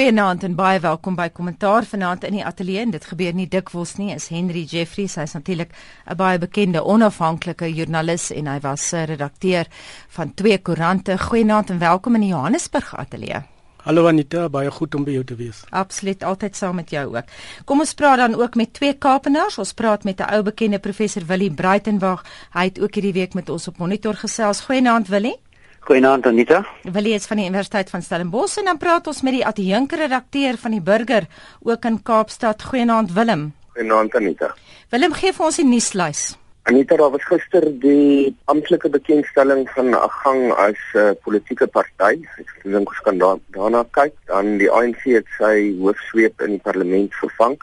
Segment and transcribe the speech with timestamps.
[0.00, 2.86] Goeienaand en baie welkom by Kommentaar vanaand in die ateljee.
[2.88, 4.14] Dit gebeur nie dikwels nie.
[4.14, 5.74] Is Henry Jeffries, hy's natuurlik
[6.08, 9.66] 'n baie bekende onafhanklike joernalis en hy was 'n redakteur
[10.08, 11.18] van twee koerante.
[11.18, 13.42] Goeienaand en welkom in die Johannesburg ateljee.
[13.76, 15.64] Hallo Anita, baie goed om by jou te wees.
[15.70, 17.24] Absoluut, altyd saam met jou ook.
[17.64, 19.58] Kom ons praat dan ook met twee Kaapenaars.
[19.58, 22.24] Ons praat met 'n ou bekende professor Willie Breitenberg.
[22.52, 24.60] Hy het ook hierdie week met ons op monitor gesels.
[24.60, 25.36] Goeienaand Willie.
[25.80, 26.60] Goeienaand Anita.
[26.82, 30.76] Willie is van die Universiteit van Stellenbosch en dan praat ons met die adjunkredakteur van
[30.76, 31.24] die Burger
[31.64, 32.62] ook in Kaapstad.
[32.62, 33.46] Goeienaand Willem.
[33.72, 34.52] Goeienaand Anita.
[34.92, 36.22] Willem gee vir ons die nuuslys.
[36.68, 42.20] Anita, daar was gister die amptelike bekendstelling van 'n gang as 'n uh, politieke party.
[42.38, 44.14] Ek dink ons kan daar, daarna kyk.
[44.26, 47.56] Dan die ANC het sy hoofsweep in die parlement vervang.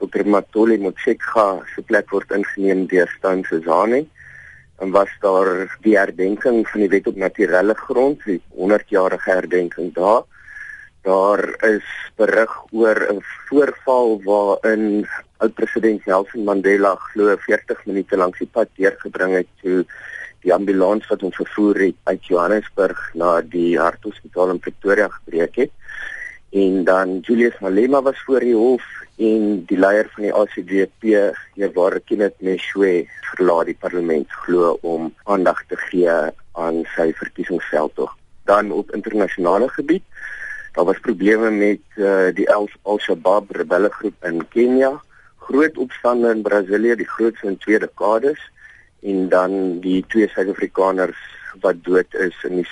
[0.00, 0.26] Dr.
[0.26, 4.06] Matoli Motshekga se plek word ingeneem deur Stan Sezane.
[4.80, 10.22] En was daar die herdenking van die wet op natuurlike grond, die 100-jarige herdenking daar.
[11.04, 11.84] Daar is
[12.16, 15.06] berig oor 'n voorval waarin
[15.36, 19.84] oud-president Nelson Mandela glo 40 minute lank die pad deurgebring het toe
[20.44, 25.72] die ambulans wat hom vervoer het uit Johannesburg na die harthospitaal in Pretoria gebreek het.
[26.50, 28.82] En dan Julius Malema was voor die hof
[29.16, 35.62] en die leier van die ACDP, Heerware Kenneth Meshwe, verlaat die parlement glo om aandag
[35.68, 36.16] te gee
[36.52, 38.16] aan sy verkiesingsveldtog.
[38.44, 40.02] Dan op internasionale gebied
[40.72, 42.46] Daar was probleme met uh, die
[42.82, 44.92] Al-Shabaab rebellegroep in Kenia
[45.50, 48.38] groot opstande in Brasilië, die grootste in twee dekades
[49.02, 51.18] en dan die twee Suid-Afrikaners
[51.60, 52.68] wat dood is in die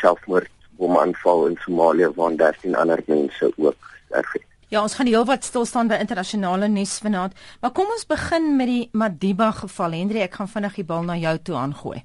[0.79, 3.77] selfmoordbomaanval in Somalië waar 13 ander mense ook
[4.07, 4.43] sterf het.
[4.69, 8.67] Ja, ons gaan heelwat stil staan by internasionale nuus vanaand, maar kom ons begin met
[8.67, 9.93] die Madiba geval.
[9.93, 12.03] Hendrie, ek gaan vinnig die bal na jou toe aangooi.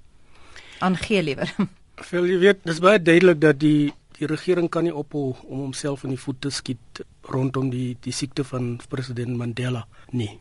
[0.79, 1.51] Aangee liewer.
[2.09, 6.03] Veel jy weet, dis baie duidelik dat die die regering kan nie ophou om homself
[6.05, 10.39] in die voet te skiet rondom die die siekte van president Mandela nie.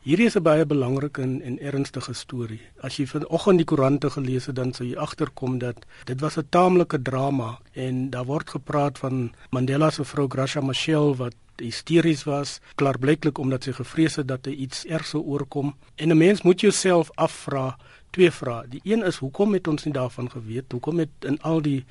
[0.00, 2.60] Hierdie is 'n baie belangrike en, en ernstige storie.
[2.80, 6.46] As jy vanoggend die koerante gelees het, dan sou jy agterkom dat dit was 'n
[6.48, 12.60] taamlike drama en daar word gepraat van Mandela se vrou Gracia Machel wat hysteries was,
[12.74, 15.76] klaarblyklik omdat sy gevrees het dat hy iets erg sou oorkom.
[15.96, 17.76] En 'n mens moet jouself afvra
[18.10, 18.68] twee vrae.
[18.68, 20.72] Die een is hoekom het ons nie daarvan geweet?
[20.72, 21.84] Hoekom het in al die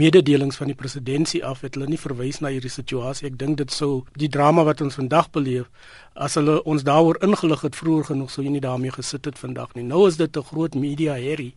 [0.00, 3.26] mededelings van die presidentskap af het hulle nie verwys na hierdie situasie.
[3.28, 5.68] Ek dink dit sou die drama wat ons vandag beleef
[6.12, 9.74] as hulle ons daaroor ingelig het vroeër genoeg sou jy nie daarmee gesit het vandag
[9.76, 9.84] nie.
[9.84, 11.54] Nou is dit 'n groot media herrie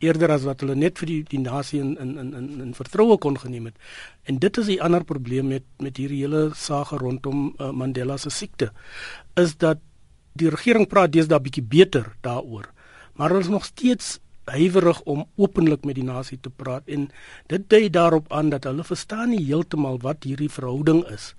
[0.00, 3.18] eerder as wat hulle net vir die die nasie in in in in, in vertroue
[3.18, 3.76] kon geneem het.
[4.24, 8.30] En dit is 'n ander probleem met met hierdie hele saak rondom uh, Mandela se
[8.30, 8.72] siekte
[9.36, 9.78] is dat
[10.34, 12.72] die regering praat deesdae bietjie beter daaroor.
[13.14, 17.08] Maar hulle is nog steeds huiwerig om openlik met die nasie te praat en
[17.50, 21.34] dit dui daarop aan dat hulle verstaan nie heeltemal wat hierdie verhouding is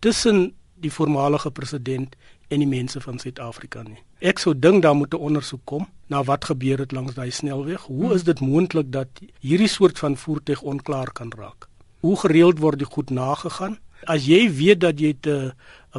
[0.00, 0.50] tussen
[0.80, 2.16] die voormalige president
[2.50, 4.00] en die mense van Suid-Afrika nie.
[4.20, 7.82] Ek sou dink daar moet 'n ondersoek kom na wat gebeur het langs daai snelweg.
[7.86, 9.08] Hoe is dit moontlik dat
[9.40, 11.68] hierdie soort van voertuig onklaar kan raak?
[12.00, 13.78] Hoe gereeld word die goed nagegaan?
[14.04, 15.52] As jy weet dat jy 'n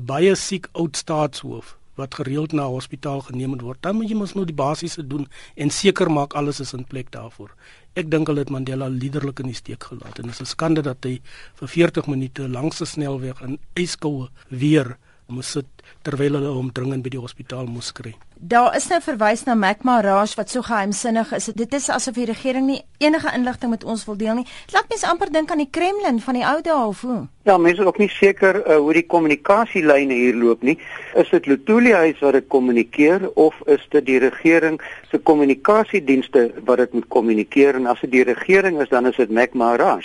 [0.05, 4.45] baie siek oud staatshoof wat gereeld na hospitaal geneem word, dan moet jy mos nou
[4.47, 7.53] die basiese doen en seker maak alles is in plek daarvoor.
[7.99, 10.81] Ek dink hulle het Mandela liderlik in die steek gelaat en dit is 'n skande
[10.81, 11.19] dat hy
[11.59, 14.97] vir 40 minute langs 'n snelweg in yskoue weer
[15.31, 15.67] moes sit
[16.05, 18.13] terwyl hulle hom dringend by die hospitaal moes kry.
[18.41, 21.51] Daar is nou verwys na McMahon wat so geheimsinnig is.
[21.53, 24.45] Dit is asof die regering nie enige inligting met ons wil deel nie.
[24.65, 27.19] Dit laat mense amper dink aan die Kremlin van die ou dae of hoe.
[27.45, 30.77] Ja, mense is ook nie seker uh, hoe die kommunikasielyne hier loop nie.
[31.13, 34.81] Is dit Lutuli huis wat dit kommunikeer of is dit die regering
[35.11, 39.29] se kommunikasiedienste wat dit moet kommunikeer en as dit die regering is dan is dit
[39.29, 40.01] McMahon.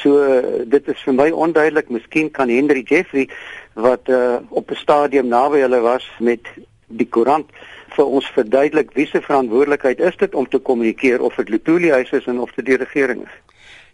[0.00, 1.92] So uh, dit is vir my onduidelik.
[1.92, 3.28] Miskien kan Henry Jeffrey
[3.76, 6.40] wat uh, op 'n stadium naby hulle was met
[6.86, 7.50] die koerant
[7.96, 12.10] vir ons verduidelik wie se verantwoordelikheid is dit om te kommunikeer of dit Lutuli huis
[12.10, 13.34] is en of dit die regering is.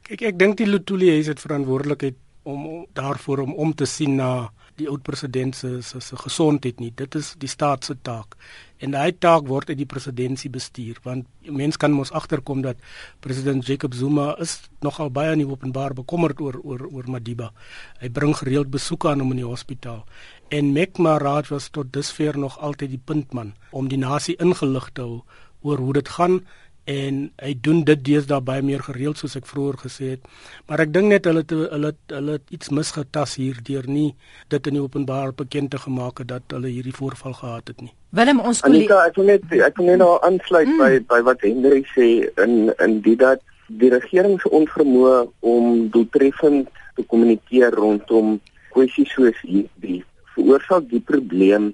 [0.02, 4.50] Kyk, ek dink die Lutuli huis het verantwoordelikheid om, daarvoor om om te sien na
[4.80, 6.92] die oud president se se, se gesondheid nie.
[6.96, 8.36] Dit is die staat se taak.
[8.82, 12.80] En daai taak word uit die presidentskap bestuur want mense kan mos agterkom dat
[13.20, 17.52] president Jacob Zuma is nogal baie nie openbaar bekommerd oor oor oor Madiba.
[18.00, 20.04] Hy bring gereeld besoeke aan hom in die hospitaal.
[20.50, 25.22] En Mekmarad was tot dusver nog altyd die puntman om die nasie ingelig te hou
[25.62, 26.40] oor hoe dit gaan
[26.84, 30.24] en hy doen dit deesdae baie meer gereeld soos ek vroeër gesê het.
[30.66, 34.14] Maar ek dink net hulle het, hulle hulle iets misgetas hier deur nie
[34.50, 37.92] dit in die openbaar bekend te gemaak het dat hulle hierdie voorval gehad het nie.
[38.10, 40.82] Willem ons Anita, ek wil net ek wil net nou aansluit mm.
[40.82, 42.08] by by wat Hendrik sê
[42.42, 48.40] in in die dat die regering se onvermoë om doeltreffend te kommunikeer rondom
[48.74, 50.02] kwessies soos hierdie
[50.34, 51.70] veroorsaak die probleem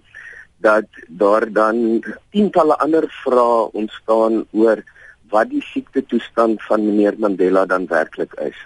[0.62, 2.02] dat daar dan
[2.34, 4.82] tientalle ander vrae ontstaan oor
[5.32, 8.58] wat die siekte toestand van meneer Mandela dan werklik is.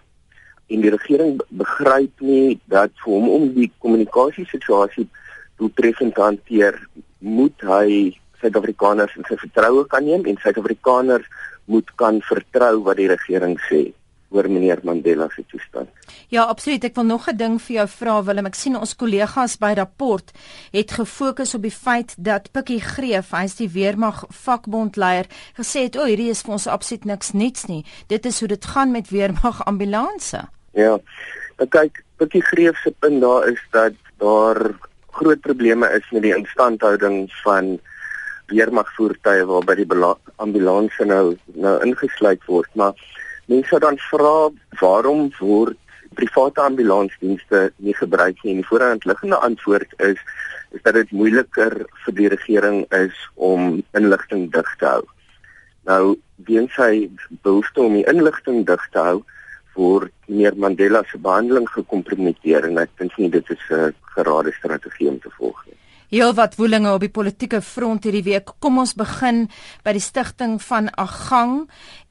[0.72, 5.08] En die regering begryp nie dat vir hom om die kommunikasie situasie
[5.60, 6.78] doeltreffend te hanteer,
[7.18, 8.12] moet hy
[8.42, 11.26] Suid-Afrikaners in sy vertroue kan neem en Suid-Afrikaners
[11.70, 13.84] moet kan vertrou wat die regering sê
[14.32, 15.88] oor meneer Mandela se toestand.
[16.32, 16.84] Ja, absoluut.
[16.84, 18.46] Ek wil nog 'n ding vir jou vra Willem.
[18.46, 20.32] Ek sien ons kollegas by rapport
[20.72, 25.26] het gefokus op die feit dat Pikkie Greef, hy's die weermag vakbondleier,
[25.56, 27.84] gesê het o, oh, hierdie is vir ons absoluut niks niets nie.
[28.08, 30.48] Dit is hoe dit gaan met weermag ambulanse.
[30.72, 30.98] Ja.
[31.58, 34.74] Nou kyk, Pikkie Greef se punt daar is dat daar
[35.10, 37.78] groot probleme is met die instandhouding van
[38.46, 39.86] weermagvoertuie waarby die
[40.36, 42.94] ambulanse nou nou ingesluit word, maar
[43.50, 44.50] mense dan vra
[44.80, 45.78] waarom word
[46.14, 50.20] private ambulansdienste nie gebruik nie en die voorhandliggende antwoord is
[50.72, 51.74] is dat dit moeiliker
[52.04, 55.02] vir die regering is om inligting dig te hou.
[55.84, 56.16] Nou,
[56.48, 57.10] weens hy
[57.44, 59.18] behoefte om die inligting dig te hou
[59.76, 65.08] vir meneer Mandela se behandeling gekompromiteer en ek dink nie dit is 'n gerade strategie
[65.08, 65.81] om te volg nie.
[66.12, 68.50] Heel wat woelinge op die politieke front hierdie week.
[68.60, 69.46] Kom ons begin
[69.80, 71.62] by die stigting van Agang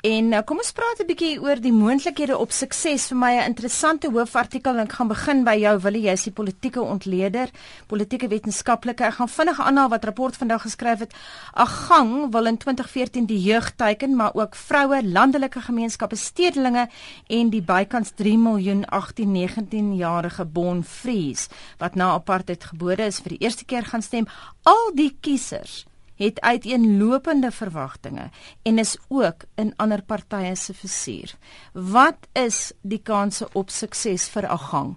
[0.02, 3.54] en uh, kom ons praat 'n bietjie oor die moontlikhede op sukses vir my 'n
[3.54, 7.50] interessante hoofartikel en ek gaan begin by jou Willie, jy's die politieke ontleder,
[7.88, 9.06] politieke wetenskaplike.
[9.06, 11.14] Ek gaan vinnig aanhaal wat rapport vandag geskryf het.
[11.54, 16.90] Agang wil in 2014 die jeug teiken, maar ook vroue, landelike gemeenskappe, stedelinge
[17.30, 23.46] en die bykans 3 miljoen 18-19 jarige bonfries wat na apartheid gebore is vir die
[23.46, 24.28] eerste keer gaan stem.
[24.64, 25.84] Al die kiesers
[26.22, 28.30] het uiteenlopende verwagtinge
[28.62, 31.34] en is ook in ander partye se versuur.
[31.74, 34.96] Wat is die kanse op sukses vir Agang?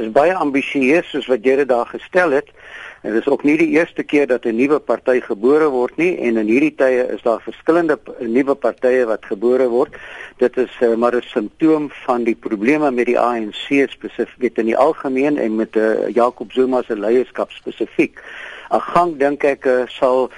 [0.00, 2.46] Dit is baie ambisieus soos wat jy dit daar gestel het.
[3.04, 6.16] En dit is ook nie die eerste keer dat 'n nuwe party gebore word nie
[6.16, 9.92] en in hierdie tye is daar verskillende nuwe partye wat gebore word.
[10.38, 14.76] Dit is uh, maar 'n simptoom van die probleme met die ANC spesifiek in die
[14.76, 18.22] algemeen en met uh, Jacob Zuma se leierskap spesifiek.
[18.70, 20.30] 'n Gang dink ek uh, sal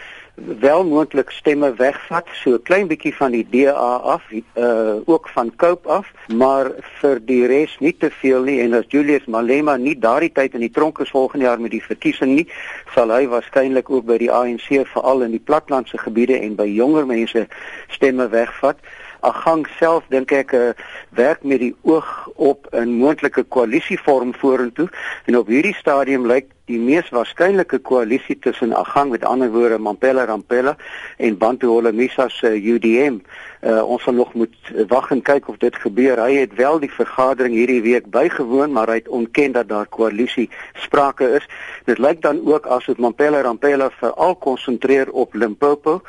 [0.46, 4.22] wel moontlik stemme wegvat so 'n klein bietjie van die DA af
[4.54, 8.60] uh ook van Cope af maar vir die res nie te veel nie.
[8.60, 11.84] En as Julius Malema nie daardie tyd in die tronk is volgende jaar met die
[11.84, 12.48] verkiesing nie
[12.94, 17.06] sal hy waarskynlik ook by die ANC veral in die platlandse gebiede en by jonger
[17.06, 17.46] mense
[17.88, 18.78] stemme wegvat
[19.22, 20.70] Agang self dink ek uh,
[21.14, 24.88] werk met die oog op 'n moontlike koalisievorm vorentoe
[25.26, 30.24] en op hierdie stadium lyk die mees waarskynlike koalisie tussen Agang met ander woorde Mampela
[30.24, 30.76] Rampela
[31.18, 33.18] en Bantu Holomisa se UDM.
[33.62, 36.18] Uh, ons sal nog moet wag en kyk of dit gebeur.
[36.18, 40.48] Hy het wel die vergadering hierdie week bygewoon, maar hy het ontken dat daar koalisie
[40.74, 41.46] sprake is.
[41.86, 46.00] Dit lyk dan ook asof Mampela Rampela veral konsentreer op Limpopo.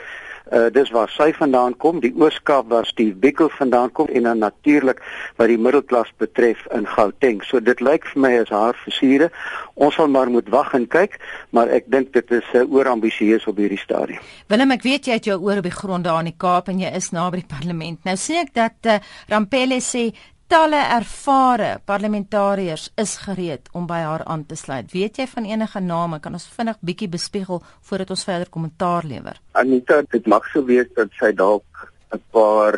[0.54, 4.38] Uh dis waar sy vandaan kom, die Ooskaap waar Steve Biko vandaan kom en dan
[4.38, 5.00] natuurlik
[5.40, 7.42] wat die middelklas betref in Gauteng.
[7.42, 9.32] So dit lyk vir my as haar versiere.
[9.74, 11.18] Ons sal maar moet wag en kyk,
[11.50, 14.22] maar ek dink dit is uh, oorambisieus op hierdie stadium.
[14.52, 16.86] Willem, ek weet jy het jou oor op die grond daar in die Kaap en
[16.86, 18.04] jy is naby die parlement.
[18.06, 19.00] Nou sê ek dat uh,
[19.34, 20.12] Rampelle sê
[20.54, 24.92] talle ervare parlementariërs is gereed om by haar aan te sluit.
[24.94, 26.20] Weet jy van enige name?
[26.22, 29.40] Kan ons vinnig bietjie bespiegel voordat ons verder kommentaar lewer?
[29.58, 31.66] Anita, dit mag sou wees dat sy dalk
[32.14, 32.78] 'n paar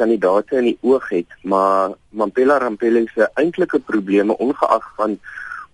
[0.00, 5.18] kandidate in die oog het, maar Mampela Rampelli se eintlike probleme ongeag van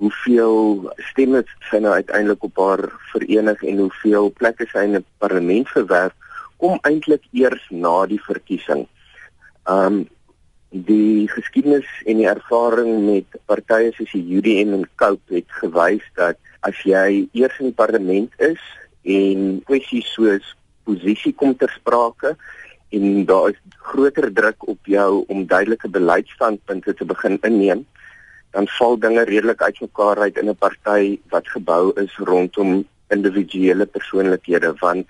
[0.03, 5.69] hoeveel stemme sy nou uiteindelik op haar verenig en hoeveel plekke sy in die parlement
[5.69, 6.13] verwerf,
[6.57, 8.89] kom eintlik eers na die verkiesing.
[9.65, 10.09] Um
[10.71, 16.39] die geskiedenis en die ervaring met partye soos die UDM en COPE het gewys dat
[16.67, 18.63] as jy eers in die parlement is
[19.07, 20.55] en kwessies soos
[20.85, 22.35] posisie kom ter sprake
[22.97, 23.61] en daar is
[23.93, 27.87] groter druk op jou om duidelike beleidsstandpunte te begin inneem
[28.57, 34.75] dan val dinge redelik uitmekaar uit in 'n party wat gebou is rondom individuele persoonlikhede
[34.81, 35.07] want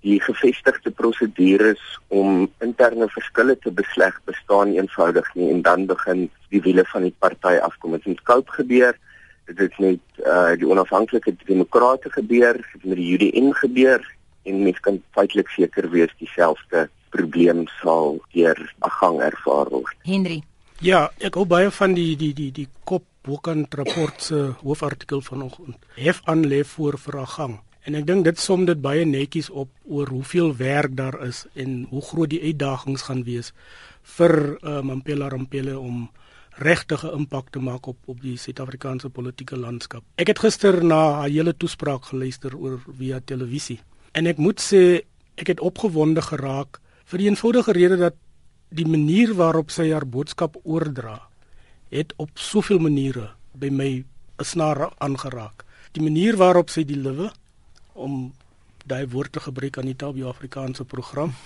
[0.00, 6.62] die gevestigde prosedures om interne verskille te besleg bestaan eenvoudig nie en dan begin die
[6.64, 7.96] wiele van die party afkom.
[7.98, 8.96] Dit het koop gebeur.
[9.50, 14.04] Dit het met uh die onafhanklike demokrate gebeur, met die UDN gebeur
[14.48, 19.96] en mens kan feitelik seker wees dieselfde probleem sal deur 'n gang ervaar word.
[20.02, 20.42] Henry.
[20.80, 25.76] Ja, ek hou baie van die die die die kop Bokant rapport se hoofartikel vanoggend.
[25.94, 27.60] Hef aan lê voor vir 'n gang.
[27.88, 31.86] En ek dink dit som dit baie netjies op oor hoeveel werk daar is en
[31.90, 33.54] hoe groot die uitdagings gaan wees
[34.16, 36.10] vir uh, Mampela Rampele om
[36.60, 40.04] regtige impak te maak op op die Suid-Afrikaanse politieke landskap.
[40.20, 43.80] Ek het gister na haar hele toespraak geluister oor via televisie
[44.12, 44.82] en ek moet sê
[45.40, 48.18] ek het opgewonde geraak vir die eenvoudige rede dat
[48.70, 51.16] die manier waarop sy haar boodskap oordra
[51.90, 54.04] het op soveel maniere by my
[54.40, 55.64] 'n snaar aangeraak.
[55.92, 57.30] Die manier waarop sy die lewe
[58.00, 58.32] om
[58.88, 61.34] daai woord te gebruik aan die Tabi Afrikaanse program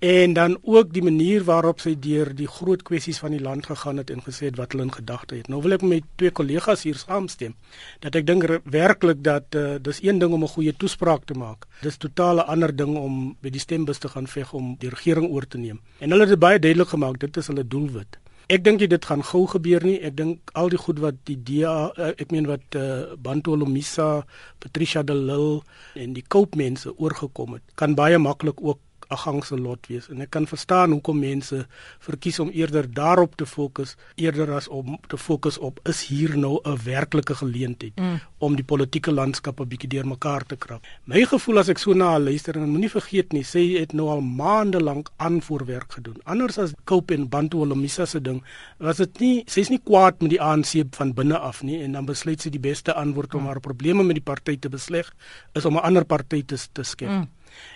[0.00, 4.00] en dan ook die manier waarop sy deur die groot kwessies van die land gegaan
[4.00, 5.50] het en gesê het wat hulle in gedagte het.
[5.52, 7.52] Nou wil ek met twee kollegas hier saamstem
[8.00, 11.68] dat ek dink werklik dat uh, dis een ding om 'n goeie toespraak te maak.
[11.82, 15.46] Dis totale ander ding om by die stembus te gaan veg om die regering oor
[15.46, 15.80] te neem.
[15.98, 18.18] En hulle het baie duidelik gemaak dit is hulle doelwit.
[18.48, 19.98] Ek dink dit gaan gou gebeur nie.
[20.02, 24.24] Ek dink al die goed wat die DA, uh, ek meen wat uh, Bantu Lomisa,
[24.58, 25.60] Patricia de Lille
[25.94, 30.30] en die koopmense oorgekom het, kan baie maklik ook 'n gangse lot wees en ek
[30.30, 31.66] kan verstaan hoekom mense
[31.98, 36.60] verkies om eerder daarop te fokus eerder as om te fokus op is hier nou
[36.64, 38.20] 'n werklike geleentheid mm.
[38.38, 40.86] om die politieke landskap 'n bietjie deurmekaar te krap.
[41.04, 44.08] My gevoel as ek so na haar luister en moenie vergeet nie, sy het nou
[44.08, 46.20] al maande lank aanvoerwerk gedoen.
[46.24, 48.42] Anders as Cope en Bantu Olomisa se ding,
[48.78, 52.06] was dit nie sy's nie kwaad met die ANC van binne af nie en dan
[52.06, 53.46] besluit sy die beste antwoord om mm.
[53.46, 55.12] haar probleme met die party te besleg
[55.54, 57.08] is om 'n ander party te, te skep.
[57.08, 57.28] Mm.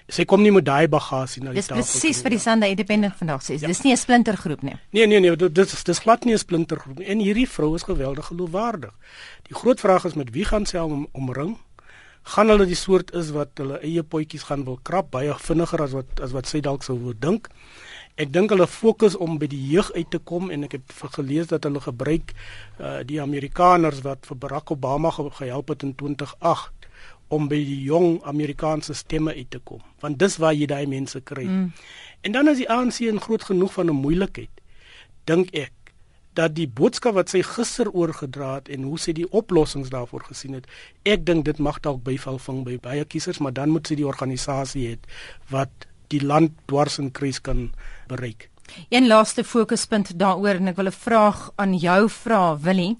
[0.08, 1.80] Sy kom nie met daai bagasie na die tafel.
[1.80, 3.56] Dis presies vir die Sunday Independent vandag sê.
[3.56, 3.68] Ja.
[3.68, 4.76] Dis nie 'n splintergroep nie.
[4.92, 7.06] Nee nee nee, dit is dis glad nie 'n splintergroep nie.
[7.06, 8.92] En hierdie vrou is geweldig geloofwaardig.
[9.48, 11.58] Die groot vraag is met wie gaan sy om, omring?
[12.22, 15.92] Gaan hulle die soort is wat hulle eie potjies gaan wil krap baie vinniger as
[15.92, 17.48] wat as wat sy dalk sou wou dink?
[18.16, 21.50] Ek dink hulle fokus om by die jeug uit te kom en ek het gelees
[21.50, 22.32] dat hulle gebruik
[22.78, 26.83] uh, die Amerikaners wat vir Barack Obama gehelp het in 2008
[27.28, 31.20] om by die jong Amerikaanse stemme uit te kom want dis waar jy daai mense
[31.20, 31.44] kry.
[31.44, 31.72] Mm.
[32.24, 34.50] En dan as die ANC in groot genoeg van 'n moeilikheid
[35.24, 35.72] dink ek
[36.34, 40.54] dat die boodskap wat sy gister oorgedra het en hoe sy die oplossings daarvoor gesien
[40.58, 40.66] het,
[41.06, 44.06] ek dink dit mag dalk byval vang by baie kiesers, maar dan moet sy die
[44.06, 44.96] organisasie hê
[45.50, 47.70] wat die land dwars in kruis kan
[48.10, 48.50] bereik.
[48.88, 52.96] Een laaste fokuspunt daaroor en ek wil 'n vraag aan jou vra, Willie.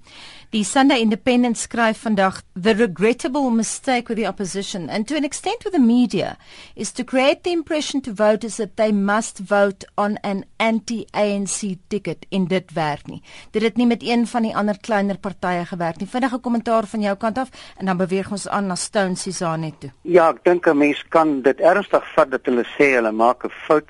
[0.53, 5.65] Die Sunday Independent skryf vandag the regrettable mistake with the opposition and to an extent
[5.65, 6.37] with the media
[6.77, 12.27] is to create the impression to voters that they must vote on an anti-ANC ticket
[12.29, 13.23] in dit werk nie.
[13.51, 16.09] Dit het nie met een van die ander kleiner partye gewerk nie.
[16.09, 19.91] Vinnige kommentaar van jou kant af en dan beweeg ons aan na Stone Sizane toe.
[20.03, 23.51] Ja, ek dink 'n mens kan dit ernstig vat dat hulle sê hulle maak 'n
[23.67, 23.89] fout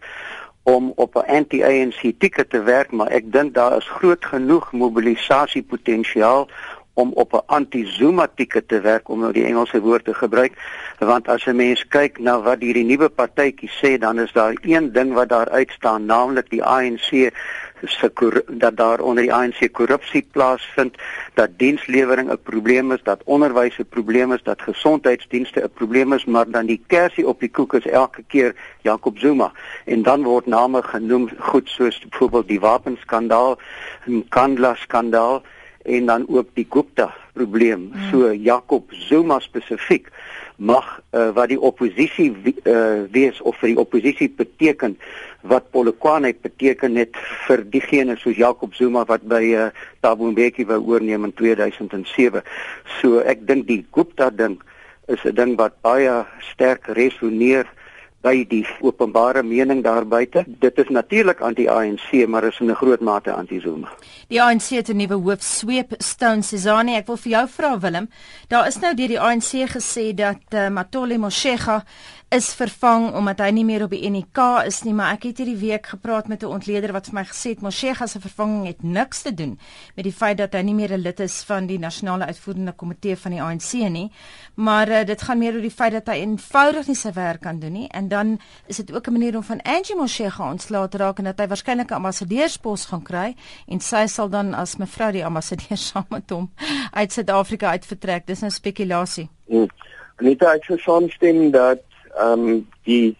[0.64, 6.48] om op 'n anti-ANC ticket te werk, maar ek dink daar is groot genoeg mobilisasiepotensiaal
[6.94, 10.52] om op 'n anti-Zuma ticket te werk om nou die Engelse woord te gebruik
[10.98, 14.92] want as 'n mens kyk na wat hierdie nuwe partytjie sê dan is daar een
[14.92, 17.30] ding wat daar uitstaan naamlik die ANC
[17.84, 20.96] se dat daar onder die ANC korrupsie plaasvind,
[21.34, 26.24] dat dienslewering 'n probleem is, dat onderwys 'n probleem is, dat gesondheidsdienste 'n probleem is,
[26.24, 29.52] maar dan die kersie op die koek is elke keer Jacob Zuma.
[29.84, 33.58] En dan word name genoem goed soos byvoorbeeld die wapenskandaal,
[34.04, 35.42] die Kandla skandaal
[35.82, 37.90] en dan ook die Gupta probleem.
[37.92, 38.10] Hmm.
[38.10, 40.08] So Jacob Zuma spesifiek
[40.56, 44.94] mag uh, wat die oppositie uh, wees of vir die oppositie beteken
[45.42, 50.78] wat Polokwane beteken net vir diegene soos Jacob Zuma wat by uh, Thabo Mbeki wou
[50.94, 52.44] oorneem in 2007.
[53.00, 54.60] So ek dink die Gupta ding
[55.10, 56.24] is 'n ding wat baie
[56.54, 57.66] sterk resoneer
[58.24, 60.44] by die openbare mening daar buite.
[60.46, 63.88] Dit is natuurlik anti-ANC, maar is in 'n groot mate anti-Zuma.
[64.28, 66.94] Die ANC het 'n nuwe hoof sweep, Stone Sizani.
[66.94, 68.08] Ek wil vir jou vra Willem,
[68.48, 71.84] daar is nou deur die ANC gesê dat uh, Matole Moshega
[72.34, 75.58] is vervang omdat hy nie meer op die NK is nie, maar ek het hierdie
[75.60, 79.22] week gepraat met 'n ontleder wat vir my gesê het Moshega se vervanging het niks
[79.22, 79.58] te doen
[79.94, 83.16] met die feit dat hy nie meer 'n lid is van die nasionale uitvoerende komitee
[83.16, 84.10] van die ANC nie,
[84.54, 87.60] maar uh, dit gaan meer oor die feit dat hy eenvoudig nie sy werk kan
[87.60, 90.98] doen nie en dan is dit ook 'n manier om van Angie Moshega ontslae te
[90.98, 93.36] raak en dat hy waarskynlik 'n ambassadeurspos gaan kry
[93.68, 96.50] en sy sal dan as mevrou die ambassadeur saam met hom
[96.92, 98.26] uit Suid-Afrika uit vertrek.
[98.26, 99.28] Dis nou spekulasie.
[99.46, 99.68] Hmm.
[100.16, 101.78] Anita, ek sou saamstem dat
[102.18, 103.16] ehm um, die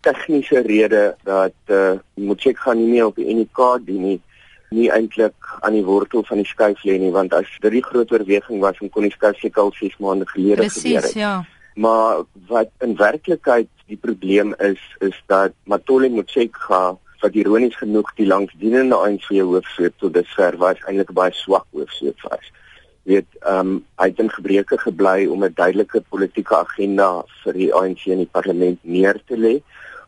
[0.00, 4.20] tegniese rede dat eh uh, Motshek gaan nie meer op die NK dien nie
[4.70, 8.12] nie eintlik aan die wortel van die skuif lê nie want as dit die groot
[8.12, 11.14] oorweging was om kon die skuif seker al 6 maande gelede gebeur het.
[11.14, 11.44] Ja.
[11.74, 18.14] Maar wat in werklikheid die probleem is is dat Matole Motshek gaan wat ironies genoeg
[18.16, 22.52] die langsdienende ANC hoofsweep tot dusver was eintlik baie swak hoofsweep was
[23.10, 27.10] weet ehm um, hy het in gebreke gebly om 'n duidelike politieke agenda
[27.44, 29.60] vir die ANC in die parlement neer te lê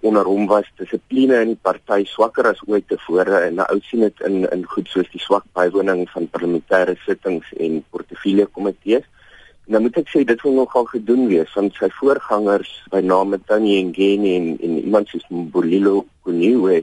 [0.03, 4.23] onder hom was dissipline in die party swakker as ooit tevore en nou sien dit
[4.27, 9.07] in in goed soos die swak bywoning van parlementêre sittings en portefeulje komitees.
[9.71, 13.79] Nou moet ek sê dit wil nogal gedoen wees want sy voorgangers by name Tanya
[13.93, 16.83] Ngeni en en iemand soos Bolilo Kuniwe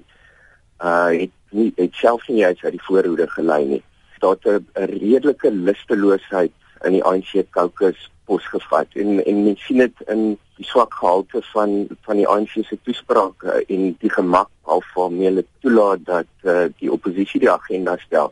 [0.80, 3.84] uh het nie het self nie uit die voorhoede gelei nie.
[4.20, 6.52] Daar 'n redelike lusteloosheid
[6.84, 11.88] in die ANC caucus posgevat en en mens sien dit in die swak gehalte van
[12.06, 14.50] van die ANC se toesprake en die gemak
[14.96, 18.32] waarmee hulle toelaat dat uh, die oppositie die agenda stel.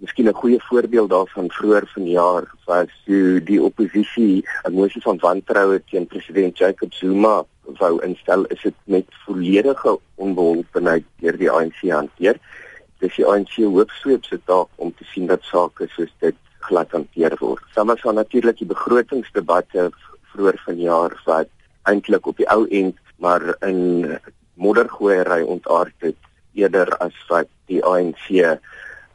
[0.00, 5.82] Miskien 'n goeie voorbeeld daarvan vroeër vanjaar was hoe die oppositie 'n mosie van wantroue
[5.90, 7.44] teen president Jacob Zuma
[7.78, 12.36] wou instel, is dit met volledige onbeholpenheid deur die ANC hanteer.
[13.00, 16.36] Dis die ANC hoofsweep se taak om te sien dat sake soos dit
[16.68, 17.64] glad hanteer word.
[17.74, 19.90] Dan was daar natuurlik die begrotingsdebatte
[20.32, 21.48] vroeër vanjaar wat
[21.88, 24.18] eintlik op die ou end maar in
[24.60, 26.16] moddergooiery ontaard het
[26.52, 28.28] eerder as wat die ANC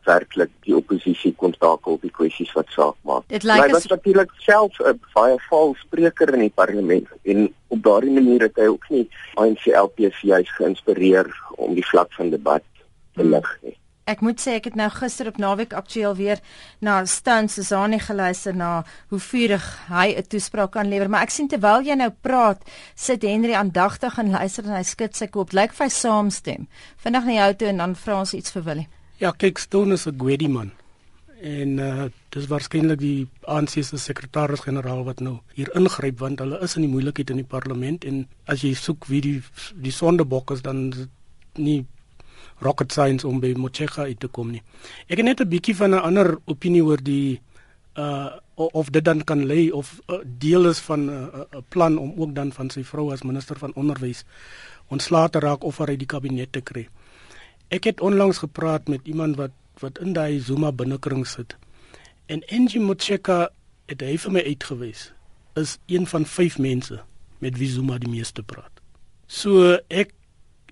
[0.05, 3.25] werklik die oppositie kon takel op die kwessies wat saak maak.
[3.33, 7.83] Dit lyk like as natuurlik self 'n baie vals spreker in die parlement en op
[7.83, 12.63] daardie manier het hy ook nie ANC LPC juis geïnspireer om die vlak van debat
[13.15, 13.77] te lig nie.
[14.05, 16.41] Ek moet sê ek het nou gister op naweek aktueel weer
[16.77, 21.47] na Stan Sesani geluister na hoe vurig hy 'n toespraak kan lewer, maar ek sien
[21.47, 22.61] terwyl jy nou praat,
[22.95, 25.53] sit Henry aandagtig en luister en hy skud sy kop.
[25.53, 26.67] Lyk vir hy saamstem.
[26.97, 28.87] Vinnig na jou toe en dan vra ons iets vir Willie.
[29.17, 30.71] Ja, kyk, Stone is 'n gwedi man.
[31.41, 36.75] En uh dis waarskynlik die ANC se sekretaris-generaal wat nou hier ingryp want hulle is
[36.75, 39.41] in die moeilikheid in die parlement en as jy soek wie die
[39.75, 40.93] die sondebok is dan
[41.55, 41.85] nie
[42.59, 44.61] rocket science om by Mochega uit te kom nie.
[45.07, 47.41] Ek het net 'n bietjie van 'n ander opinie oor die
[47.95, 51.97] uh of dit dan kan lê of uh, deel is van 'n uh, uh, plan
[51.97, 54.23] om ook dan van sy vrou as minister van onderwys
[54.87, 56.87] ontslae te raak of uit die kabinet te kry.
[57.67, 61.55] Ek het onlangs gepraat met iemand wat wat in daai Zuma binnekring sit.
[62.25, 63.49] En Angie Mocheka
[63.85, 65.11] het hy vir my uitgewys
[65.55, 67.01] is een van vyf mense
[67.39, 68.71] met wie Zuma die meeste praat.
[69.27, 70.13] So ek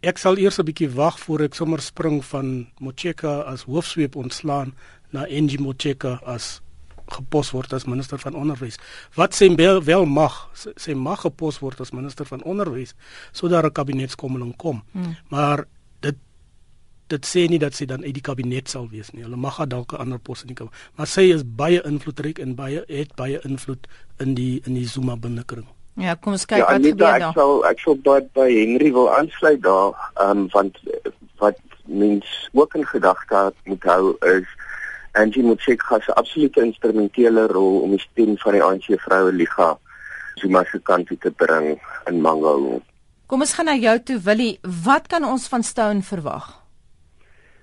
[0.04, 4.76] ek sal eers 'n bietjie wag voor ek sommer spring van Mocheka as hoofsweep ontslaan
[5.12, 6.62] na Angie Mocheka as
[7.08, 8.78] gepos word as minister van onderwys.
[9.16, 12.94] Wat sê wel, wel mag sê mag gepos word as minister van onderwys
[13.32, 14.84] sodat 'n kabinetskomming kom.
[14.92, 15.16] Hmm.
[15.30, 15.66] Maar
[16.00, 16.16] dit
[17.08, 19.24] dit sê nie dat sy dan uit die kabinet sal wees nie.
[19.24, 20.78] Hulle mag dalk 'n ander pos in die kabinet.
[20.96, 23.88] Maar sy is baie invloedryk en baie het baie invloed
[24.20, 25.68] in die in die Zuma binnekring.
[26.02, 27.30] Ja, kom ons kyk ja, wat gebeur daar.
[27.30, 30.80] Ek sal ek sal by by Henry wil aansluit daar, ehm um, want
[31.42, 34.48] wat mens ook in gedagte moet hou is
[35.12, 39.76] Angie Motshekga se absolute instrumentele rol om die stem van die ANC vroue liga
[40.42, 41.78] Zuma se kant te bring
[42.10, 42.82] in Mangaung.
[43.30, 46.50] Kom ons gaan na jou toe Willie, wat kan ons van Stone verwag?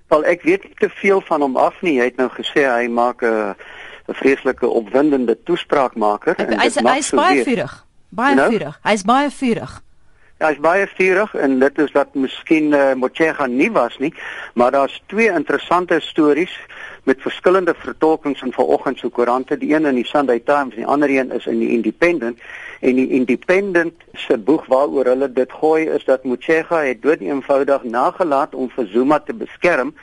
[0.07, 1.99] Wel ek weet nie te veel van hom af nie.
[1.99, 3.55] Hy het nou gesê hy maak 'n
[4.07, 7.75] 'n vreeslike opwindende toespraakmaker en hy is baie vurig.
[8.11, 8.51] Baie you know?
[8.51, 8.77] vurig.
[8.83, 9.79] Hy's baie vurig.
[10.41, 14.09] Ja, hy's baie vurig en dit is wat miskien uh, Mochega nie was nie,
[14.57, 16.55] maar daar's twee interessante stories
[17.05, 19.57] met verskillende vertolkings in vanoggend se koerante.
[19.57, 22.41] Die een in die Sunday Times en die ander een is in die Independent.
[22.81, 27.83] En die Independent se boek waaroor hulle dit gooi is dat Mochega het dood eenvoudig
[27.83, 29.93] nagelaat om vir Zuma te beskerm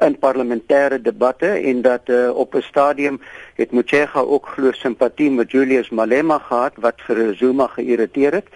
[0.00, 3.20] in parlementêre debatte en dat uh, op 'n stadium
[3.54, 8.46] het Mochega ook glo simpatie met Julius Malema gehad wat vir Zuma geïrriteer het.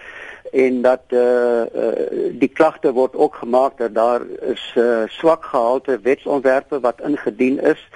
[0.51, 1.91] En dat uh, uh,
[2.31, 7.87] die klagte word ook gemaak dat daar is uh, swak gehalte wetsontwerpe wat ingedien is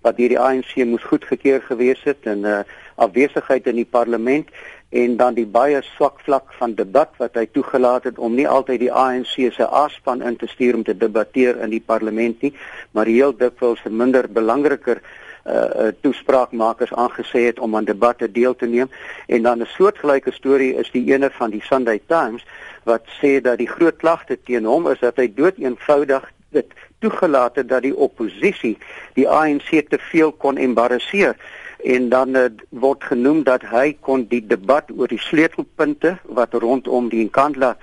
[0.00, 2.58] wat deur die ANC moes goedgekeur gewees het en uh,
[2.94, 4.48] afwesigheid in die parlement
[4.94, 8.84] en dan die baie swak vlak van debat wat hy toegelaat het om nie altyd
[8.84, 12.52] die ANC se aaspan in te stuur om te debatteer in die parlement nie,
[12.94, 15.02] maar heel dikwels minder belangriker
[15.44, 18.88] uh toespraakmakers aangesê het om aan debatte deel te neem.
[19.26, 22.46] En dan 'n soortgelyke storie is die ene van die Sunday Times
[22.84, 26.66] wat sê dat die groot klagte teen hom is dat hy dood eenvoudig dit
[26.98, 28.78] toegelaat het dat die oppositie
[29.14, 31.36] die ANC te veel kon embarrasseer
[31.84, 37.10] en dan uh, word genoem dat hy kon die debat oor die sleutelpunte wat rondom
[37.12, 37.74] die Nkandla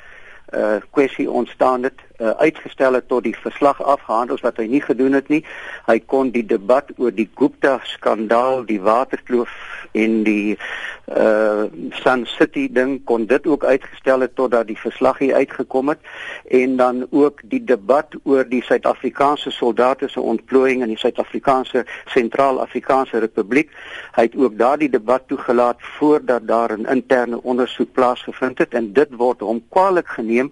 [0.52, 5.18] uh kwessie ontstaan het uh, uitgestel het tot die verslag afgehandel wat hy nie gedoen
[5.18, 5.42] het nie.
[5.88, 9.52] Hy kon die debat oor die Gupta skandaal, die waterkloof
[9.98, 10.58] en die
[11.12, 11.68] uh
[12.02, 16.00] Sun City ding kon dit ook uitgestel het totdat die verslag hier uitgekom het
[16.48, 23.20] en dan ook die debat oor die Suid-Afrikaanse soldate se ontplooiing in die Suid-Afrikaanse Sentraal-Afrikaanse
[23.20, 23.72] Republiek.
[24.16, 29.10] Hy het ook daardie debat toegelaat voordat daar 'n interne ondersoek plaasgevind het en dit
[29.16, 30.52] word hom kwaliek geneem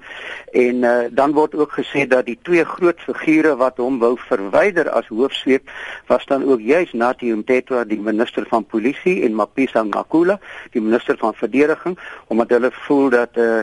[0.52, 4.90] en uh, dan word ook gesê dat die twee groot figure wat hom wou verwyder
[4.90, 5.70] as hoofsweep
[6.08, 10.40] was dan ook juis Nathi Mthethwa die minister van polisie en Mapisa Ngakula
[10.72, 13.62] die minister van verdediging omdat hulle voel dat uh,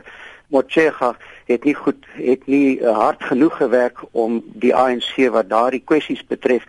[0.52, 5.82] Motshega het nie goed het nie uh, hard genoeg gewerk om die ANC wat daardie
[5.85, 6.66] kwessies betref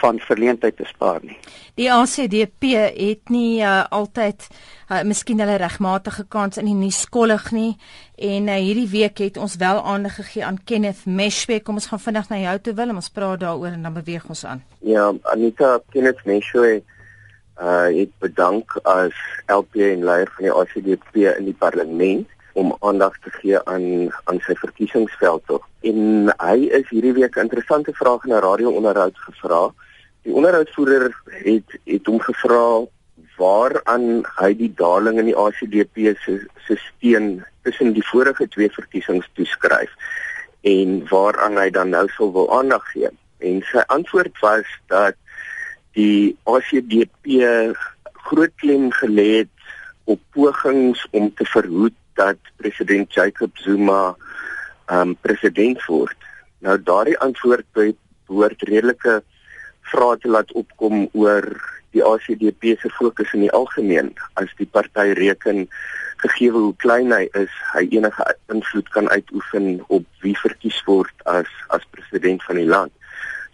[0.00, 1.36] van verleentheid te spaar nie.
[1.78, 7.74] Die ACDP het nie uh, altyd uh, miskien hulle regmatige kans in die nuuskollig nie
[8.16, 11.60] en uh, hierdie week het ons wel aandag gegee aan Kenneth Meshwe.
[11.60, 14.28] Kom ons gaan vinnig na jou toe wil en ons praat daaroor en dan beweeg
[14.28, 14.64] ons aan.
[14.80, 16.82] Ja, Anita Kenneth Meshwe
[17.54, 19.14] uh ek bedank as
[19.46, 23.86] LP en leier van die ACDP in die parlement om aandag te gee aan
[24.30, 25.62] aan sy verkiesingsveld tog.
[25.90, 29.62] En hy is hierdie week 'n interessante vraag in 'n radio-onderhoud gevra.
[30.22, 31.10] Die onderhoudvoerder
[31.44, 32.86] het het hom gevra
[33.36, 39.28] waaraan hy die daling in die ACDP se se steun tussen die vorige twee verkiesings
[39.34, 39.90] toeskryf
[40.60, 43.10] en waaraan hy dan nou sou wil aandag gee.
[43.38, 45.18] En sy antwoord was dat
[45.98, 47.42] die ACDP
[48.28, 49.53] groot klem gelê het
[50.04, 54.14] op pogings om te verhoed dat president Jacob Zuma
[54.92, 56.16] um president word.
[56.58, 59.22] Nou daardie antwoord behoort redelike
[59.92, 61.46] vrae te laat opkom oor
[61.94, 65.66] die ACDP se fokus in die algemeen as die party reken
[66.24, 71.50] gegee hoe klein hy is, hy enige invloed kan uitoefen op wie verkies word as
[71.76, 72.92] as president van die land.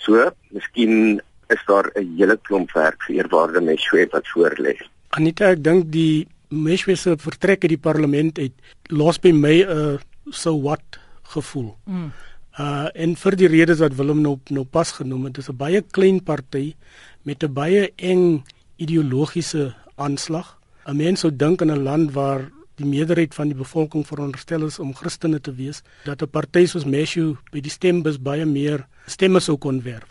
[0.01, 4.77] So, miskien is daar 'n hele klomp werk vir eerwaarde Meshwe wat voor lê.
[5.11, 8.53] Anita, ek dink die Meshwe se vertrek uit die parlement het
[8.91, 9.99] los by my 'n uh,
[10.31, 11.77] so what gevoel.
[11.87, 12.13] Mm.
[12.59, 15.83] Uh en vir die redes wat Willem nou nou pas genoem het, dis 'n baie
[15.83, 16.75] klein party
[17.23, 18.43] met 'n baie eng
[18.77, 20.59] ideologiese aanslag.
[20.87, 24.79] 'n Mens sou dink in 'n land waar die meerderheid van die bevolking veronderstel is
[24.79, 29.41] om Christene te wees, dat 'n party soos Meshwe by die stembus baie meer stemme
[29.41, 30.09] sou kon werf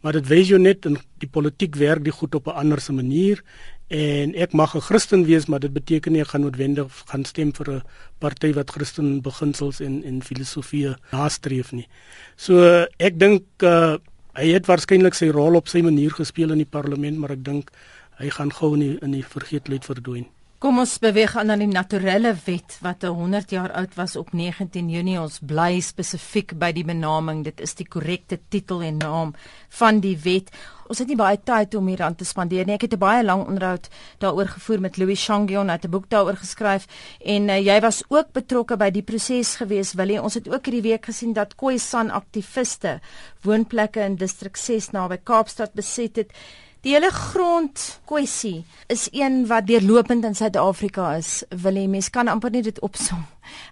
[0.00, 2.92] maar dit wys jou net in die politiek werk die goed op 'n ander se
[2.92, 3.42] manier
[3.88, 7.52] en ek mag 'n Christen wees maar dit beteken nie ek gaan noodwendig gaan stem
[7.52, 7.82] vir 'n
[8.18, 11.88] party wat Christen beginsels en en filosofie nastreef nie.
[12.36, 13.96] So ek dink uh,
[14.34, 17.70] hy het waarskynlik sy rol op sy manier gespeel in die parlement maar ek dink
[18.18, 20.26] hy gaan gou in die, in die vergeetlikheid verdwyn.
[20.58, 24.88] Kom ons beweeg aan na die naturelle wet wat 100 jaar oud was op 19
[24.90, 25.14] Junie.
[25.20, 27.44] Ons bly spesifiek by die benaming.
[27.46, 29.30] Dit is die korrekte titel en naam
[29.78, 30.50] van die wet.
[30.88, 32.74] Ons het nie baie tyd om hier aan te spandeer nie.
[32.74, 36.36] Ek het 'n baie lang onderhoud daaroor gevoer met Louis Shangion, het 'n boek daaroor
[36.36, 36.86] geskryf
[37.24, 40.22] en uh, jy was ook betrokke by die proses gewees, Willie.
[40.22, 43.00] Ons het ook hierdie week gesien dat Khoisan aktiviste
[43.42, 46.32] woonplekke in distrik 6 naby Kaapstad beset het.
[46.80, 51.42] Die hele grondkwessie is een wat deurlopend in Suid-Afrika is.
[51.50, 53.26] Wil jy mens kan amper nie dit opsom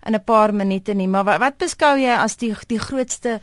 [0.07, 3.41] in 'n paar minute nie, maar wat, wat beskou jy as die die grootste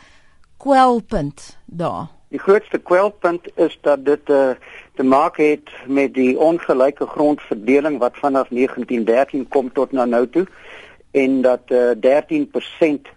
[0.57, 2.07] kwelpunt daar?
[2.33, 4.49] Die grootste kwelpunt is dat dit uh,
[4.95, 10.47] te maak het met die ongelyke grondverdeling wat vanaf 1913 kom tot na nou toe
[11.11, 13.11] en dat uh, eh, 13%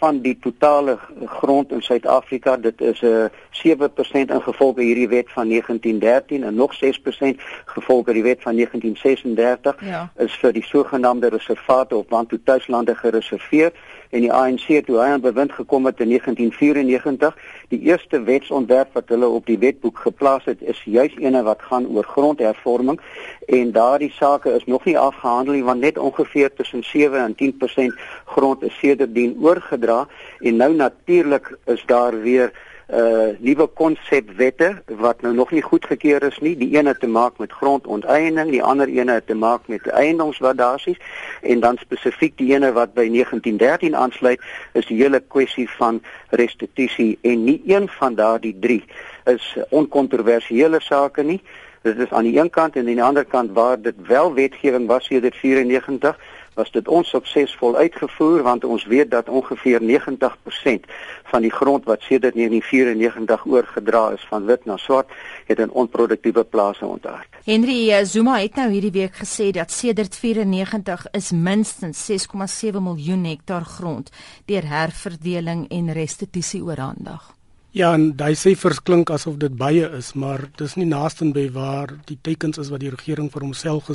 [0.00, 2.56] van die totale grond in Suid-Afrika.
[2.56, 8.22] Dit is 'n uh, 7% ingevolge hierdie wet van 1913 en nog 6% gevolge die
[8.22, 10.12] wet van 1936 ja.
[10.16, 13.72] is vir die sogenaamde reservate of bantu tuislande gereserveer
[14.10, 17.36] en die ANC toe hy aan bewind gekom het in 1994
[17.70, 21.86] die eerste wetsontwerp wat hulle op die wetboek geplaas het is juis eene wat gaan
[21.86, 22.98] oor grondhervorming.
[23.46, 28.00] En daardie sake is nog nie afgehandel nie want net ongeveer tussen 7 en 10%
[28.24, 30.06] grond is sedertdien oorgedra.
[30.38, 32.52] En nou natuurlik is daar weer
[32.92, 36.56] uh nuwe konsepwette wat nou nog nie goedgekeur is nie.
[36.58, 40.98] Die ene te maak met grondonteiening, die ander ene te maak met eiendomswaardasies
[41.42, 47.18] en dan spesifiek die ene wat by 1913 aansluit is die hele kwessie van restituisie
[47.22, 48.84] en nie een van daardie drie
[49.30, 51.40] is onkontroversiële sake nie.
[51.82, 54.86] Dit is aan die een kant en aan die ander kant waar dit wel wetgewing
[54.86, 56.18] was sedert 94
[56.54, 60.90] was dit onsuksesvol uitgevoer want ons weet dat ongeveer 90%
[61.30, 65.10] van die grond wat sedert 1994 oorgedra is van wit na swart
[65.46, 67.28] het in onproduktiewe plase ontaard.
[67.44, 73.24] Henry eh, Zuma het nou hierdie week gesê dat sedert 94 is minstens 6,7 miljoen
[73.24, 74.10] hektaar grond
[74.46, 77.39] deur herverdeling en restituisie oorhandig.
[77.72, 81.92] Ja, en daai syfers klink asof dit baie is, maar dis nie naaste by waar
[82.08, 83.90] die teikens is wat die regering vir homself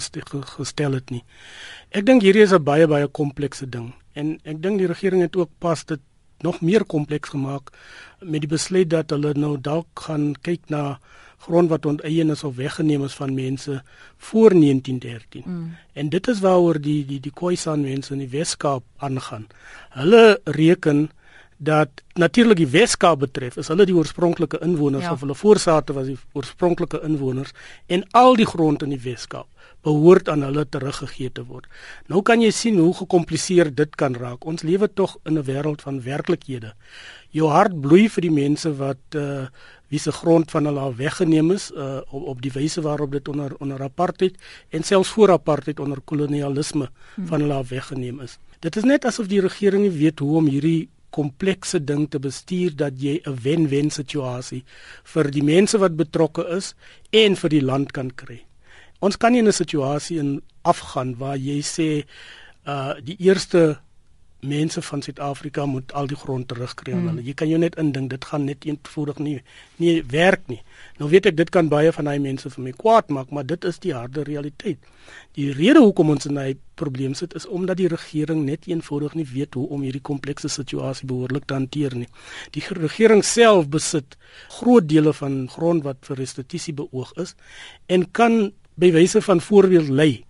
[0.55, 1.23] gestel het nie.
[1.91, 5.35] Ek dink hierdie is 'n baie baie komplekse ding en ek dink die regering het
[5.35, 5.99] ook pas dit
[6.41, 7.71] nog meer kompleks gemaak
[8.21, 10.99] met die besluit dat hulle nou dalk gaan kyk na
[11.45, 13.83] grond wat onteien is of weggeneem is van mense
[14.17, 15.43] voor 1913.
[15.45, 15.75] Mm.
[15.93, 19.47] En dit is waaroor die die die Khoisan mense in die Weskaap aangaan.
[19.89, 21.09] Hulle reken
[21.57, 25.11] dat natuurlik die Weskaap betref, is hulle die oorspronklike inwoners ja.
[25.11, 27.53] of hulle voorsate was die oorspronklike inwoners
[27.87, 29.47] en al die grond in die Weskaap
[29.85, 31.67] behoort aan hulle teruggegee te word.
[32.09, 34.45] Nou kan jy sien hoe gekompliseerd dit kan raak.
[34.49, 36.73] Ons lewe tog in 'n wêreld van werklikhede.
[37.29, 39.47] Jou hart bloei vir die mense wat uh
[39.89, 43.27] wie se grond van hulle al weggeneem is uh op, op die wyse waarop dit
[43.27, 44.35] onder onder apartheid
[44.69, 47.27] en selfs voor apartheid onder kolonialisme hmm.
[47.27, 48.39] van hulle al weggeneem is.
[48.59, 52.75] Dit is net asof die regering nie weet hoe om hierdie komplekse ding te bestuur
[52.75, 54.63] dat jy 'n wen-wen situasie
[55.13, 56.75] vir die mense wat betrokke is
[57.12, 58.43] en vir die land kan kry.
[59.01, 62.06] Ons kan nie in 'n situasie in afgaan waar jy sê
[62.65, 63.78] uh die eerste
[64.45, 67.08] mense van Suid-Afrika moet al die grond terugkry aan hmm.
[67.13, 67.25] hulle.
[67.27, 69.36] Jy kan jou net indink dit gaan net eenvoudig nie
[69.81, 70.62] nie werk nie.
[70.99, 73.65] Nou weet ek dit kan baie van daai mense vir my kwaad maak, maar dit
[73.65, 74.79] is die harde realiteit.
[75.38, 79.27] Die rede hoekom ons in 'n probleem sit is omdat die regering net eenvoudig nie
[79.34, 82.08] weet hoe om hierdie komplekse situasie behoorlik te hanteer nie.
[82.51, 84.17] Die regering self besit
[84.49, 87.36] groot dele van grond wat vir restituisie beoog is
[87.88, 90.24] en kan by wyse van voorbeeld lei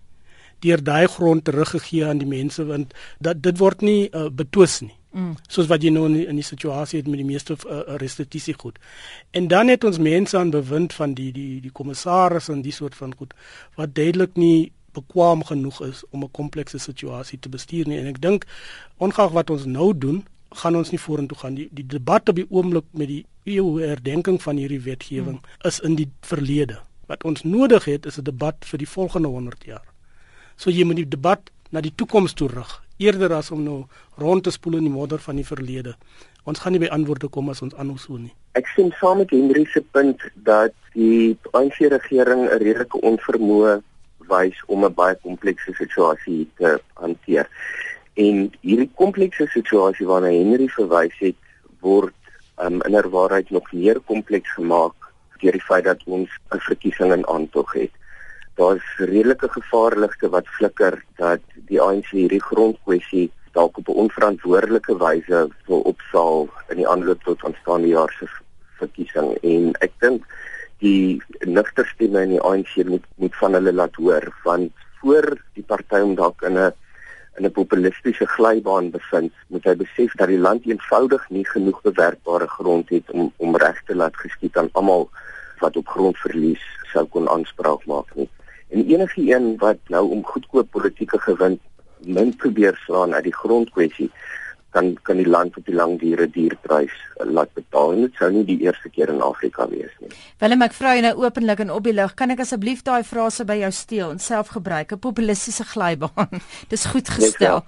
[0.66, 4.94] deur daai grond teruggegee aan die mense want dat dit word nie uh, betwis nie.
[5.16, 5.32] Mm.
[5.48, 8.54] Soos wat jy nou in die, in die situasie het met die meeste uh, restituisie
[8.58, 8.76] goed.
[9.32, 12.98] En dan het ons mense aan bewind van die die die kommissaris en die soort
[12.98, 13.32] van goed
[13.80, 18.20] wat duidelik nie bekwam genoeg is om 'n komplekse situasie te bestuur nie en ek
[18.20, 18.46] dink
[18.98, 20.24] ongeag wat ons nou doen
[20.60, 24.42] gaan ons nie vorentoe gaan die die debat op die oomblik met die eeu herdenking
[24.42, 25.68] van hierdie wetgewing mm.
[25.70, 29.64] is in die verlede wat ons nodig het is 'n debat vir die volgende 100
[29.64, 29.86] jaar
[30.56, 33.84] So jy moet die debat na die toekoms toe rig eerder as om nou
[34.16, 35.94] rond te spoel in die modder van die verlede.
[36.48, 38.32] Ons gaan nie by antwoorde kom as ons aanhou so nie.
[38.56, 43.82] Ek sien saam met Henry se punt dat die ANC regering 'n redelike onvermoë
[44.30, 47.48] wys om 'n baie komplekse situasie te hanteer.
[48.14, 51.36] En hierdie komplekse situasie waarna Henry verwys het,
[51.80, 52.14] word
[52.58, 54.94] um, inderwaarheid nog meer kompleks gemaak
[55.40, 57.92] deur die feit dat ons 'n verkiesing in aantog het
[58.56, 65.48] daar's redelike gevaarligte wat flikker dat die ANC hierdie grondkwessie dalk op 'n onverantwoordelike wyse
[65.66, 68.26] wil opsaal in die aanloop tot aanstaande jaar se
[68.78, 69.36] verkiesing.
[69.42, 70.24] En ek dink
[70.78, 75.64] die nugter stemme in die ANC moet moet van hulle laat hoor want voor die
[75.64, 76.72] party om dalk in 'n
[77.36, 82.48] in 'n populistiese glybaan bevind moet hy besef dat die land eenvoudig nie genoeg bewerkbare
[82.48, 85.10] grond het om om reg te laat geskied aan almal
[85.58, 88.28] wat op grondverlies sou kon aanspraak maak nie
[88.68, 91.60] En enige een wat nou om goedkoop politieke gewin
[91.98, 94.10] min probeer slaan uit die grondkwessie
[94.76, 98.44] kan kan die land op die lang dure dierprys laat betaal en dit sou nie
[98.44, 100.10] die eerste keer in Afrika wees nie.
[100.42, 103.46] Willem ek vra jou nou openlik en op die lig, kan ek asseblief daai frase
[103.48, 106.42] by jou steel en self gebruik 'n populistiese glybaan.
[106.72, 107.64] Dis goed gestel.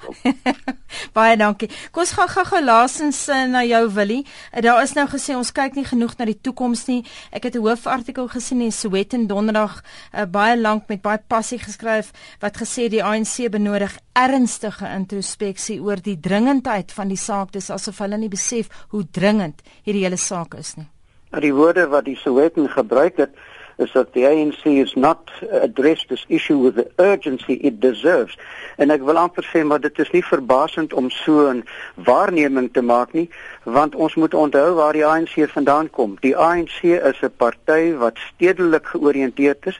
[1.16, 1.70] Baie dankie.
[1.92, 4.24] Kom ons gaan gou-gou laasens uh, na jou Willie.
[4.52, 7.04] Uh, daar is nou gesê ons kyk nie genoeg na die toekoms nie.
[7.32, 9.80] Ek het 'n hoofartikel gesien in Sowetan donderdag
[10.12, 16.00] uh, baie lank met baie passie geskryf wat gesê die ANC benodig ernstige introspeksie oor
[16.02, 17.52] die dringendheid van die saak.
[17.54, 20.88] Dis asof hulle nie besef hoe dringend hierdie hele saak is nie.
[21.32, 23.34] Nou die woorde wat die Sowetan gebruik het
[23.78, 28.36] is that the ANC is not addressed this issue with the urgency it deserves.
[28.76, 31.64] En ek wil amper sê maar dit is nie verbasend om so 'n
[31.94, 33.28] waarneming te maak nie,
[33.62, 36.16] want ons moet onthou waar die ANC vandaan kom.
[36.20, 39.78] Die ANC is 'n party wat stedelik georiënteerd is,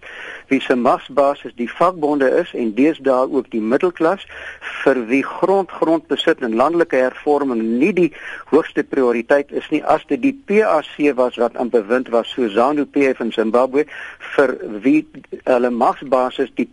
[0.48, 4.26] wie se magsbasis die vakbonde is en deesdae ook die middelklas
[4.82, 8.12] vir wie grond grondbesit en landelike hervorming nie die
[8.52, 13.20] hoogste prioriteit is nie as dit die PAC was wat aan bewind was so ZANU-PF
[13.20, 13.87] in Zimbabwe
[14.34, 15.06] vir wie
[15.44, 16.68] hulle magsbasis die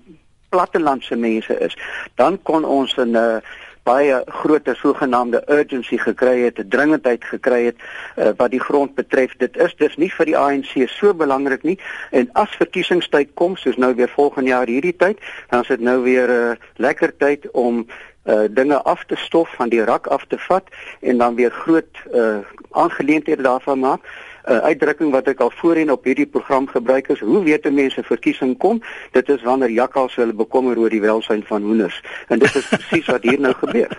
[0.49, 1.78] plattelandse mense is,
[2.15, 3.39] dan kon ons 'n uh,
[3.86, 7.78] baie groot sogenaamde urgency gekry het, 'n dringendheid gekry het
[8.17, 9.36] uh, wat die grond betref.
[9.38, 11.80] Dit is dus nie vir die ANC so belangrik nie
[12.12, 16.01] en as verkiesingstyd kom, soos nou weer volgende jaar hierdie tyd, dan is dit nou
[16.01, 17.86] weer 'n uh, lekker tyd om
[18.25, 20.63] uh dinge af te stof van die rak af te vat
[21.01, 22.38] en dan weer groot uh
[22.71, 24.01] aangeleenthede daarvan maak.
[24.45, 28.03] 'n uh, uitdrukking wat ek al voorheen op hierdie program gebruik is, hoe weet mense
[28.03, 28.81] verkiesing kom?
[29.12, 32.01] Dit is wanneer jakkals hulle bekommer oor die welsyn van hoenders.
[32.27, 33.97] En dit is presies wat hier nou gebeur.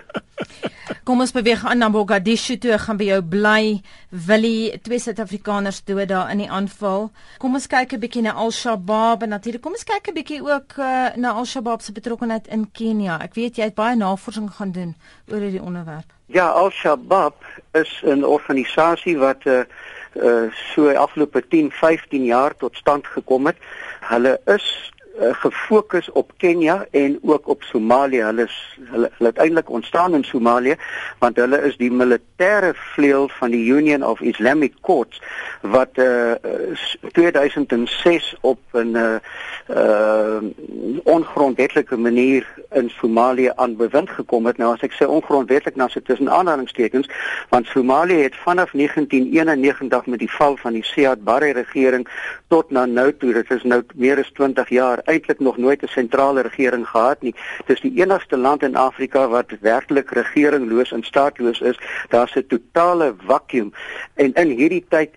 [1.06, 2.72] Kom ons beweeg aan na Mogadishu toe.
[2.76, 3.62] Ek gaan by jou bly.
[4.26, 7.10] Willie, twee Suid-Afrikaners dood daar in die aanval.
[7.42, 10.78] Kom ons kyk 'n bietjie na Al-Shabaab en natuurlik kom ons kyk 'n bietjie ook
[10.78, 13.18] uh, na Al-Shabaab se betrokkeheid in Kenia.
[13.22, 14.94] Ek weet jy het baie navorsing gaan doen
[15.30, 16.12] oor hierdie onderwerp.
[16.26, 17.34] Ja, Al-Shabaab
[17.72, 19.64] is 'n organisasie wat uh,
[20.22, 23.56] uh so afgelope 10, 15 jaar tot stand gekom het.
[24.00, 28.22] Hulle is uh, gefokus op Kenia en ook op Somalië.
[28.22, 30.76] Hulle is hulle, hulle het eintlik ontstaan in Somalië
[31.18, 35.22] want hulle is die militêre vleuel van die Union of Islamic Courts
[35.60, 36.38] wat uh, eh,
[37.12, 39.14] 2006 op 'n uh,
[39.70, 40.38] uh,
[41.04, 44.56] ongrondwetlike manier in Somalië aan bewind gekom het.
[44.56, 47.08] Nou as ek sê ongrondwetlik nou sit tussen aanhalingstekens
[47.48, 52.08] want Somalië het vanaf 1991 met die val van die Siad Barre regering
[52.48, 55.86] tot na nou toe, dit is nou meer as 20 jaar eintlik nog nooit 'n
[55.88, 57.34] sentrale regering gehad nie.
[57.66, 61.78] Dis die enigste land in Afrika wat werklik regeringloos en staatloos is.
[62.08, 63.72] Daar's 'n totale vakuum
[64.14, 65.10] en in hierdie tyd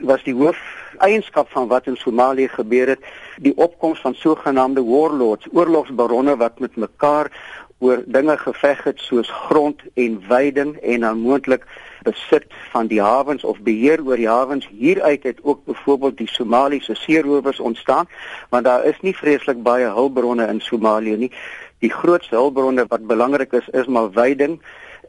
[0.00, 0.58] was die hoof
[0.98, 3.00] eienskap van wat in Somalië gebeur het,
[3.36, 7.30] die opkoms van sogenaamde warlords, oorlogsbaronne wat met mekaar
[7.78, 11.66] oor dinge geveg het soos grond en weiding en dan moontlik
[12.02, 14.68] besit van die hawens of beheer oor die hawens.
[14.70, 18.08] Hieruit het ook byvoorbeeld die Somaliese seerowers ontstaan
[18.50, 21.32] want daar is nie vreeslik baie hulpbronne in Somalië nie.
[21.78, 24.60] Die grootste hulpbronne wat belangrik is is maar weiding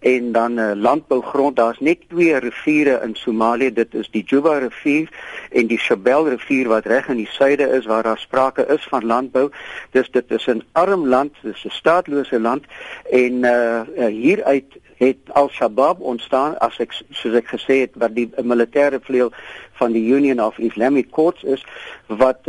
[0.04, 1.56] en dan uh, landbougrond.
[1.56, 3.74] Daar's net twee riviere in Somalië.
[3.74, 5.10] Dit is die Juba rivier
[5.50, 9.06] en die Shabelle rivier wat reg in die suide is waar daar sprake is van
[9.06, 9.50] landbou.
[9.92, 12.64] Dis dit is 'n arm land dis 'n staatlose land.
[13.12, 18.30] En uh, uh hieruit het Al-Shabaab ontstaan as ek soos ek gesê het wat die
[18.44, 19.32] militêre vleuel
[19.80, 21.66] van die Union of Islamic Courts is
[22.08, 22.48] wat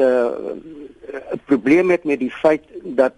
[1.12, 3.12] 'n probleem het met die feit dat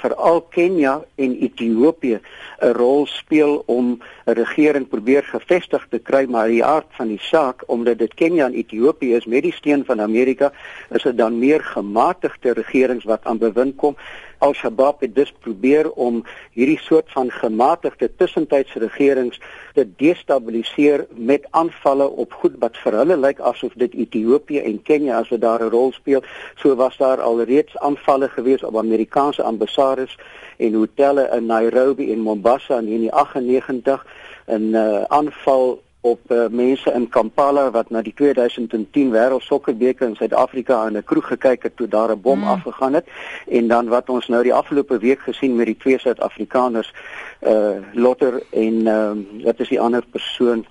[0.00, 2.20] veral Kenia en Ethiopië
[2.60, 7.20] 'n rol speel om 'n regering probeer gevestig te kry maar die aard van die
[7.20, 10.52] saak omdat dit Kenia en Ethiopië is met die steun van Amerika
[10.90, 13.96] is dit dan meer gematigde regerings wat aan bewind kom
[14.40, 16.22] Al-Shabaab het dus probeer om
[16.56, 19.40] hierdie soort van gematigde tussentydse regerings
[19.74, 25.18] te destabiliseer met aanvalle op goed wat vir hulle lyk asof dit Ethiopië en Kenia
[25.20, 26.22] as wat daar 'n rol speel.
[26.56, 30.16] So was daar alreeds aanvalle gewees op Amerikaanse ambassades
[30.56, 34.06] en hotelle in Nairobi en Mombasa in 1998
[34.46, 40.74] 'n uh, aanval op uh, mense in Kampala wat na die 2010 wêreldsokkerbeker in Suid-Afrika
[40.74, 42.48] aan 'n kroeg gekyk het toe daar 'n bom mm.
[42.48, 43.06] afgegaan het
[43.48, 46.92] en dan wat ons nou die afgelope week gesien met die twee Suid-Afrikaners
[47.40, 50.66] uh Lotter en ehm uh, wat is die ander persoon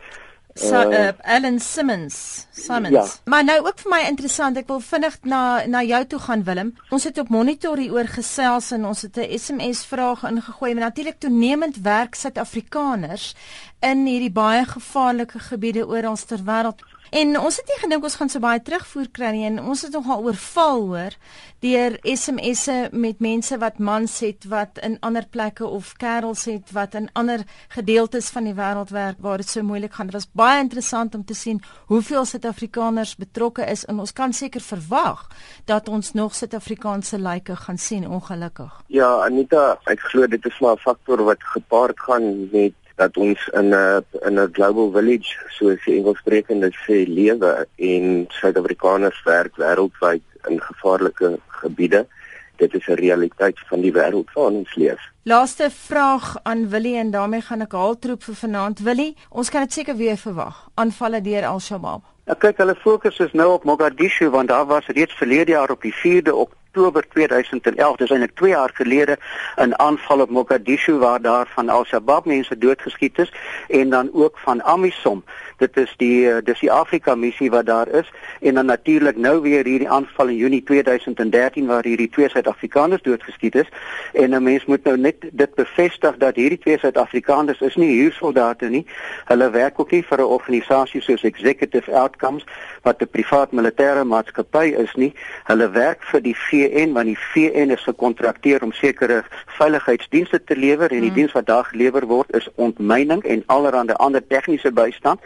[0.55, 2.93] So uh, Alan Simmons, Simmons.
[2.93, 3.05] Ja.
[3.25, 6.73] Maar nou ook vir my interessant, ek wil vinnig na na jou toe gaan Willem.
[6.89, 10.89] Ons het op monitor hier oor gesels en ons het 'n SMS vraag ingegooi, maar
[10.89, 13.35] natuurlik toenemend werk Suid-Afrikaners
[13.79, 16.81] in hierdie baie gevaarlike gebiede oor ons ter wêreld.
[17.09, 19.95] En ons het nie gedink ons gaan so baie terugvoer kry nie en ons het
[19.95, 21.15] nogal oorval hoor
[21.63, 26.93] deur SMS'e met mense wat mans het wat in ander plekke of kerels het wat
[26.95, 27.43] in ander
[27.73, 30.07] gedeeltes van die wêreld werk waar dit so moeilik gaan.
[30.07, 34.61] Dit was baie interessant om te sien hoeveel Suid-Afrikaners betrokke is en ons kan seker
[34.61, 35.25] verwag
[35.65, 38.71] dat ons nog Suid-Afrikaanse lyke gaan sien ongelukkig.
[38.87, 43.47] Ja, Anita, ek glo dit is maar 'n faktor wat gepaard gaan met dat ons
[43.59, 50.25] in 'n in 'n global village soos die Engelssprekende sê lewe en Suid-Afrikaners werk wêreldwyd
[50.49, 52.07] in gevaarlike gebiede.
[52.55, 55.01] Dit is 'n realiteit van die wêreld waarin ons leef.
[55.23, 58.79] Laaste vraag aan Willie en daarmee gaan ek haltroep vir vanaand.
[58.79, 60.67] Willie, ons kan dit seker weer verwag.
[60.73, 62.01] Aanvalle deur Al-Shabaab.
[62.25, 65.81] Ja, kyk, hulle fokus is nou op Mogadishu want daar was reeds verlede jaar op
[65.81, 66.33] die 4de
[66.69, 69.17] Oktober 2011, dis eintlik 2 jaar gelede,
[69.57, 73.33] 'n aanval op Mogadishu waar daar van Al-Shabaab mense doodgeskiet is
[73.67, 75.23] en dan ook van AMISOM.
[75.57, 79.41] Dit is die eh, dis die Afrika missie wat daar is en dan natuurlik nou
[79.41, 83.67] weer hierdie aanval in Junie 2013 waar hierdie twee Suid-Afrikaners doodgeskiet is
[84.13, 88.69] en 'n mens moet nou net dit bevestig dat hierdie twee Suid-Afrikaners is nie huursoldate
[88.69, 88.85] nie.
[89.25, 92.45] Hulle werk ook nie vir 'n organisasie soos Executive Outcomes
[92.81, 95.13] wat 'n privaat militêre maatskappy is nie.
[95.43, 99.23] Hulle werk vir die VN want die VN is gekontrakteer om sekere
[99.57, 101.17] veiligheidsdienste te lewer en die hmm.
[101.17, 105.19] diens wat daar gelewer word is ontmyning en allerlei ander tegniese bystand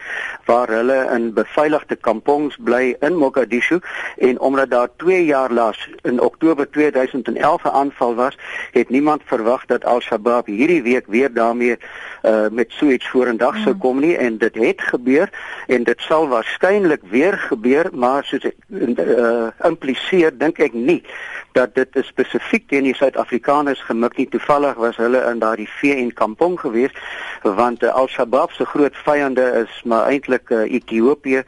[0.45, 3.79] waar hulle in beveiligde kampongs bly in Mogadishu
[4.17, 8.37] en omdat daar 2 jaar laas in Oktober 2011 'n aanval was,
[8.71, 11.77] het niemand verwag dat Al-Shabaab hierdie week weer daarmee
[12.23, 13.79] uh, met so iets vorendag sou hmm.
[13.79, 15.29] kom nie en dit het gebeur
[15.67, 21.03] en dit sal waarskynlik weer gebeur maar soos uh, impliseer dink ek nie
[21.51, 24.27] dat dit spesifiek teen die Suid-Afrikaners gemik nie.
[24.29, 26.97] Toevallig was hulle in daardie VN kampong geweest
[27.43, 31.43] want uh, Al-Shabaab se groot vyande is maar eintlik uh, Ethiopië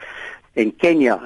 [0.54, 1.18] en Kenia.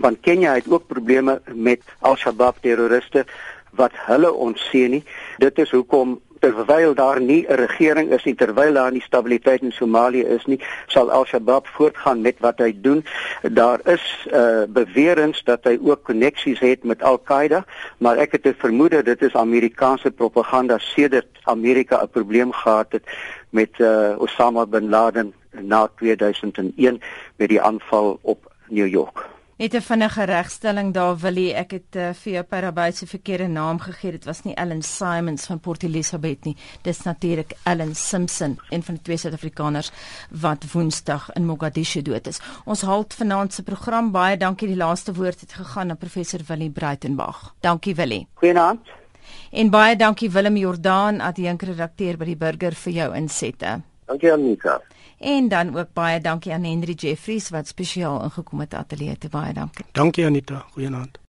[0.00, 3.24] Want Kenia het ook probleme met Al-Shabaab terroriste
[3.70, 5.04] wat hulle ontseen nie.
[5.38, 9.72] Dit is hoekom terwyl daar nie 'n regering is nie terwyl daar nie stabiliteit in
[9.72, 13.04] Somalië is nie sal Al-Shabaab voortgaan met wat hy doen.
[13.42, 17.64] Daar is uh, beweringe dat hy ook koneksies het met Al-Qaeda
[17.98, 23.04] maar ek het 'n vermoede dit is Amerikaanse propaganda sedert Amerika 'n probleem gehad het
[23.50, 27.00] met uh, Osama bin Laden na 2001
[27.36, 31.96] met die aanval op New York Net 'n vinnige regstelling daar wil jy ek het
[31.96, 34.10] uh, vir jou Parabai se verkeerde naam gegee.
[34.10, 36.56] Dit was nie Ellen Simons van Port Elizabeth nie.
[36.82, 39.90] Dis natuurlik Ellen Simpson, een van die twee Suid-Afrikaners
[40.30, 42.40] wat Woensdag in Mogadishu dood is.
[42.64, 44.10] Ons halt vanaand se program.
[44.10, 44.68] Baie dankie.
[44.68, 47.54] Die laaste woord het gegaan aan professor Willie Breitenberg.
[47.60, 48.26] Dankie Willie.
[48.34, 48.80] Goeienaand.
[49.50, 53.80] En baie dankie Willem Jordaan, adjunkredakteur by die Burger vir jou insette.
[54.06, 54.80] Dankie Anika.
[55.20, 59.52] En dan ook baie dankie aan Henry Jeffries wat spesiaal ingekom het ateljee te baie
[59.52, 59.84] dankie.
[59.92, 61.19] Dankie Anita, goeienaand.